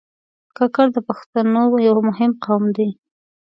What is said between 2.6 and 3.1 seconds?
دی.